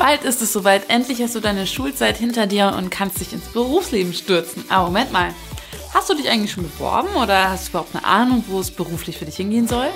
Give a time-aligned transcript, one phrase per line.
[0.00, 3.48] Bald ist es soweit, endlich hast du deine Schulzeit hinter dir und kannst dich ins
[3.48, 4.64] Berufsleben stürzen.
[4.70, 5.34] Aber Moment mal,
[5.92, 9.18] hast du dich eigentlich schon beworben oder hast du überhaupt eine Ahnung, wo es beruflich
[9.18, 9.88] für dich hingehen soll?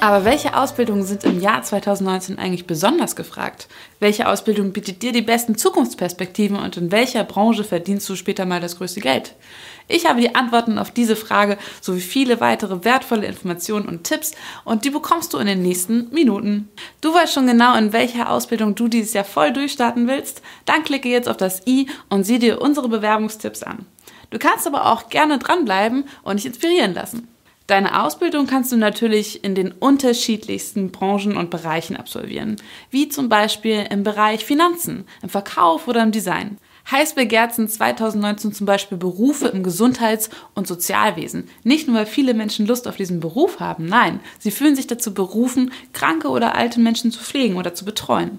[0.00, 3.68] Aber welche Ausbildungen sind im Jahr 2019 eigentlich besonders gefragt?
[4.00, 8.60] Welche Ausbildung bietet dir die besten Zukunftsperspektiven und in welcher Branche verdienst du später mal
[8.60, 9.34] das größte Geld?
[9.88, 14.32] Ich habe die Antworten auf diese Frage sowie viele weitere wertvolle Informationen und Tipps
[14.64, 16.68] und die bekommst du in den nächsten Minuten.
[17.00, 20.42] Du weißt schon genau, in welcher Ausbildung du dieses Jahr voll durchstarten willst?
[20.64, 23.86] Dann klicke jetzt auf das i und sieh dir unsere Bewerbungstipps an.
[24.30, 27.28] Du kannst aber auch gerne dranbleiben und dich inspirieren lassen.
[27.66, 32.56] Deine Ausbildung kannst du natürlich in den unterschiedlichsten Branchen und Bereichen absolvieren,
[32.90, 36.58] wie zum Beispiel im Bereich Finanzen, im Verkauf oder im Design.
[36.90, 41.48] Heiß begehrt sind 2019 zum Beispiel Berufe im Gesundheits- und Sozialwesen.
[41.62, 45.14] Nicht nur, weil viele Menschen Lust auf diesen Beruf haben, nein, sie fühlen sich dazu
[45.14, 48.38] berufen, kranke oder alte Menschen zu pflegen oder zu betreuen.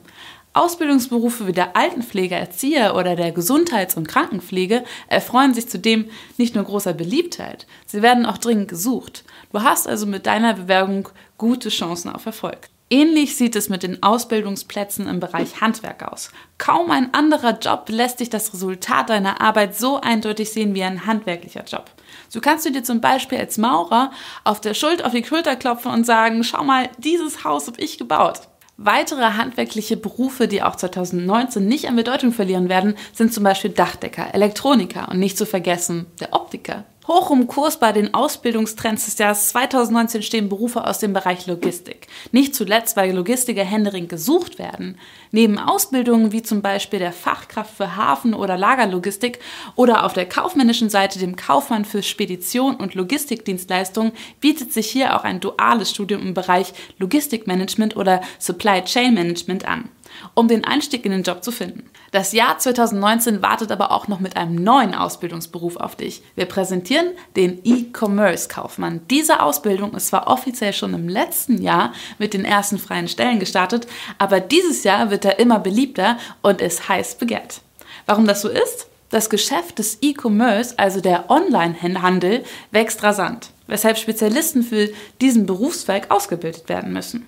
[0.55, 6.63] Ausbildungsberufe wie der Altenpfleger, Erzieher oder der Gesundheits- und Krankenpflege erfreuen sich zudem nicht nur
[6.63, 9.25] großer Beliebtheit, sie werden auch dringend gesucht.
[9.51, 12.69] Du hast also mit deiner Bewerbung gute Chancen auf Erfolg.
[12.89, 16.29] Ähnlich sieht es mit den Ausbildungsplätzen im Bereich Handwerk aus.
[16.59, 21.07] Kaum ein anderer Job lässt dich das Resultat deiner Arbeit so eindeutig sehen wie ein
[21.07, 21.89] handwerklicher Job.
[22.29, 24.11] So kannst du dir zum Beispiel als Maurer
[24.43, 27.97] auf der Schuld auf die Schulter klopfen und sagen, schau mal, dieses Haus habe ich
[27.97, 28.41] gebaut.
[28.77, 34.33] Weitere handwerkliche Berufe, die auch 2019 nicht an Bedeutung verlieren werden, sind zum Beispiel Dachdecker,
[34.33, 36.83] Elektroniker und nicht zu vergessen der Optiker.
[37.07, 42.07] Hoch im Kurs bei den Ausbildungstrends des Jahres 2019 stehen Berufe aus dem Bereich Logistik.
[42.31, 44.97] Nicht zuletzt, weil Logistiker händeringend gesucht werden.
[45.31, 49.39] Neben Ausbildungen wie zum Beispiel der Fachkraft für Hafen- oder Lagerlogistik
[49.75, 55.23] oder auf der kaufmännischen Seite dem Kaufmann für Spedition und Logistikdienstleistungen bietet sich hier auch
[55.23, 59.89] ein duales Studium im Bereich Logistikmanagement oder Supply Chain Management an
[60.33, 61.89] um den Einstieg in den Job zu finden.
[62.11, 66.23] Das Jahr 2019 wartet aber auch noch mit einem neuen Ausbildungsberuf auf dich.
[66.35, 69.01] Wir präsentieren den E-Commerce-Kaufmann.
[69.09, 73.87] Diese Ausbildung ist zwar offiziell schon im letzten Jahr mit den ersten freien Stellen gestartet,
[74.17, 77.61] aber dieses Jahr wird er immer beliebter und ist heiß begehrt.
[78.05, 78.87] Warum das so ist?
[79.09, 84.89] Das Geschäft des E-Commerce, also der Online-Handel, wächst rasant, weshalb Spezialisten für
[85.21, 87.25] diesen Berufszweig ausgebildet werden müssen.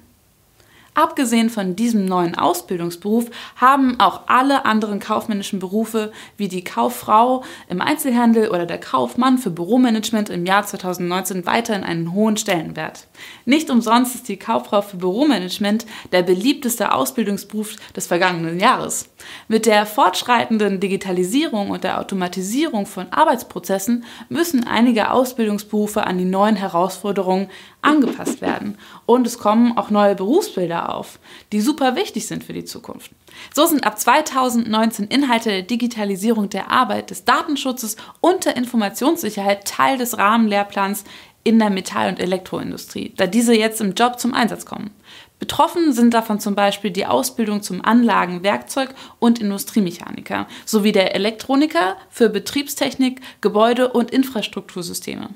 [0.98, 7.82] Abgesehen von diesem neuen Ausbildungsberuf haben auch alle anderen kaufmännischen Berufe wie die Kauffrau im
[7.82, 13.06] Einzelhandel oder der Kaufmann für Büromanagement im Jahr 2019 weiterhin einen hohen Stellenwert.
[13.46, 19.08] Nicht umsonst ist die Kauffrau für Büromanagement der beliebteste Ausbildungsberuf des vergangenen Jahres.
[19.48, 26.56] Mit der fortschreitenden Digitalisierung und der Automatisierung von Arbeitsprozessen müssen einige Ausbildungsberufe an die neuen
[26.56, 27.50] Herausforderungen
[27.84, 28.80] angepasst werden.
[29.06, 31.20] Und es kommen auch neue Berufsbilder auf,
[31.52, 33.12] die super wichtig sind für die Zukunft.
[33.54, 39.98] So sind ab 2019 Inhalte der Digitalisierung der Arbeit, des Datenschutzes und der Informationssicherheit Teil
[39.98, 41.04] des Rahmenlehrplans
[41.44, 44.92] in der Metall- und Elektroindustrie, da diese jetzt im Job zum Einsatz kommen.
[45.40, 51.96] Betroffen sind davon zum Beispiel die Ausbildung zum Anlagen-, Werkzeug- und Industriemechaniker sowie der Elektroniker
[52.10, 55.30] für Betriebstechnik, Gebäude- und Infrastruktursysteme.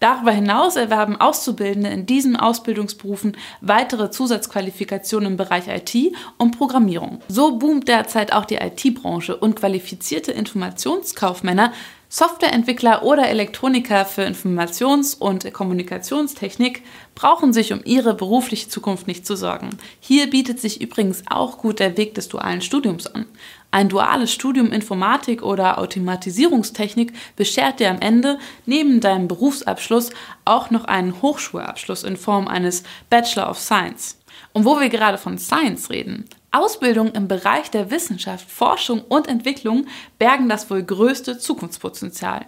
[0.00, 7.20] Darüber hinaus erwerben Auszubildende in diesen Ausbildungsberufen weitere Zusatzqualifikationen im Bereich IT und Programmierung.
[7.28, 11.72] So boomt derzeit auch die IT-Branche und qualifizierte Informationskaufmänner
[12.10, 16.82] Softwareentwickler oder Elektroniker für Informations- und Kommunikationstechnik
[17.14, 19.76] brauchen sich um ihre berufliche Zukunft nicht zu sorgen.
[20.00, 23.26] Hier bietet sich übrigens auch gut der Weg des dualen Studiums an.
[23.70, 30.08] Ein duales Studium Informatik oder Automatisierungstechnik beschert dir am Ende neben deinem Berufsabschluss
[30.46, 34.16] auch noch einen Hochschulabschluss in Form eines Bachelor of Science.
[34.54, 39.86] Und wo wir gerade von Science reden, Ausbildung im Bereich der Wissenschaft, Forschung und Entwicklung
[40.18, 42.46] bergen das wohl größte Zukunftspotenzial.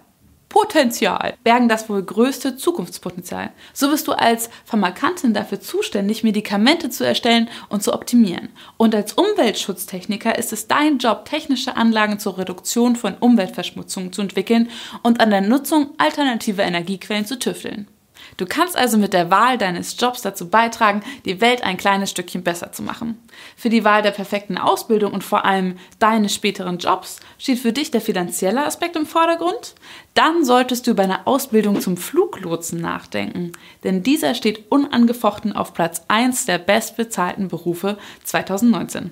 [0.51, 3.51] Potenzial bergen das wohl größte Zukunftspotenzial.
[3.71, 8.49] So bist du als Pharmakantin dafür zuständig, Medikamente zu erstellen und zu optimieren.
[8.75, 14.69] Und als Umweltschutztechniker ist es dein Job, technische Anlagen zur Reduktion von Umweltverschmutzung zu entwickeln
[15.03, 17.87] und an der Nutzung alternativer Energiequellen zu tüfteln.
[18.37, 22.43] Du kannst also mit der Wahl deines Jobs dazu beitragen, die Welt ein kleines Stückchen
[22.43, 23.17] besser zu machen.
[23.55, 27.91] Für die Wahl der perfekten Ausbildung und vor allem deines späteren Jobs steht für dich
[27.91, 29.75] der finanzielle Aspekt im Vordergrund?
[30.13, 33.53] Dann solltest du über eine Ausbildung zum Fluglotsen nachdenken,
[33.83, 39.11] denn dieser steht unangefochten auf Platz 1 der bestbezahlten Berufe 2019.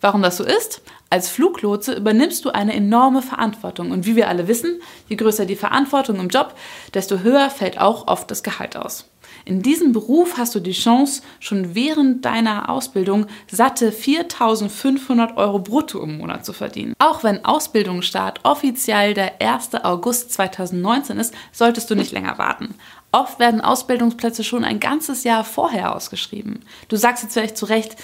[0.00, 0.82] Warum das so ist?
[1.10, 5.56] Als Fluglotse übernimmst du eine enorme Verantwortung und wie wir alle wissen, je größer die
[5.56, 6.54] Verantwortung im Job,
[6.94, 9.10] desto höher fällt auch oft das Gehalt aus.
[9.44, 16.02] In diesem Beruf hast du die Chance, schon während deiner Ausbildung satte 4.500 Euro brutto
[16.02, 16.94] im Monat zu verdienen.
[16.98, 19.74] Auch wenn Ausbildungsstart offiziell der 1.
[19.82, 22.74] August 2019 ist, solltest du nicht länger warten.
[23.12, 26.60] Oft werden Ausbildungsplätze schon ein ganzes Jahr vorher ausgeschrieben.
[26.88, 27.96] Du sagst jetzt vielleicht zu Recht,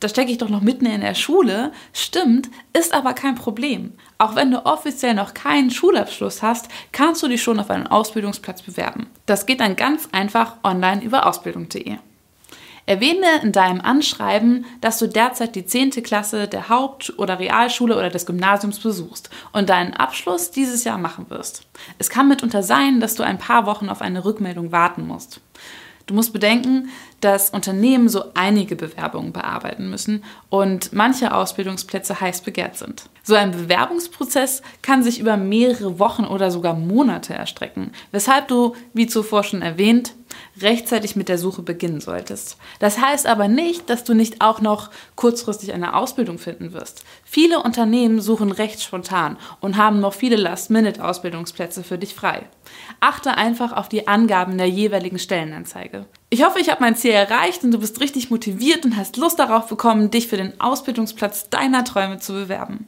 [0.00, 1.72] da stecke ich doch noch mitten in der Schule.
[1.92, 3.92] Stimmt, ist aber kein Problem.
[4.18, 8.62] Auch wenn du offiziell noch keinen Schulabschluss hast, kannst du dich schon auf einen Ausbildungsplatz
[8.62, 9.06] bewerben.
[9.24, 11.96] Das geht dann ganz einfach online über ausbildung.de.
[12.86, 15.90] Erwähne in deinem Anschreiben, dass du derzeit die 10.
[16.04, 21.28] Klasse der Haupt- oder Realschule oder des Gymnasiums besuchst und deinen Abschluss dieses Jahr machen
[21.28, 21.66] wirst.
[21.98, 25.40] Es kann mitunter sein, dass du ein paar Wochen auf eine Rückmeldung warten musst.
[26.06, 26.88] Du musst bedenken,
[27.20, 33.10] dass Unternehmen so einige Bewerbungen bearbeiten müssen und manche Ausbildungsplätze heiß begehrt sind.
[33.24, 39.08] So ein Bewerbungsprozess kann sich über mehrere Wochen oder sogar Monate erstrecken, weshalb du, wie
[39.08, 40.14] zuvor schon erwähnt,
[40.60, 42.56] rechtzeitig mit der Suche beginnen solltest.
[42.78, 47.04] Das heißt aber nicht, dass du nicht auch noch kurzfristig eine Ausbildung finden wirst.
[47.24, 52.42] Viele Unternehmen suchen recht spontan und haben noch viele Last-Minute-Ausbildungsplätze für dich frei.
[53.00, 56.06] Achte einfach auf die Angaben der jeweiligen Stellenanzeige.
[56.30, 59.38] Ich hoffe, ich habe mein Ziel erreicht und du bist richtig motiviert und hast Lust
[59.38, 62.86] darauf bekommen, dich für den Ausbildungsplatz deiner Träume zu bewerben.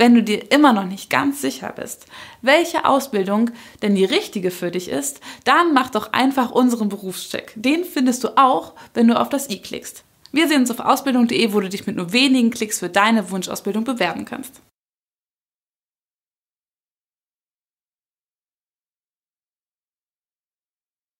[0.00, 2.06] Wenn du dir immer noch nicht ganz sicher bist,
[2.40, 3.50] welche Ausbildung
[3.82, 7.52] denn die richtige für dich ist, dann mach doch einfach unseren Berufscheck.
[7.54, 10.04] Den findest du auch, wenn du auf das i klickst.
[10.32, 13.84] Wir sehen uns auf ausbildung.de, wo du dich mit nur wenigen Klicks für deine Wunschausbildung
[13.84, 14.62] bewerben kannst.